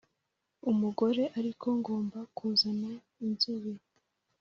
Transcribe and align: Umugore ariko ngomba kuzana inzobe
Umugore 0.71 1.23
ariko 1.39 1.65
ngomba 1.77 2.19
kuzana 2.37 2.91
inzobe 3.25 3.71